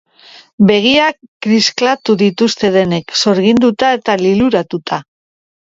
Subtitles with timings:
[0.69, 1.17] Begiak
[1.47, 5.05] kliskatu dituzte denek, sorginduta eta liluratuta.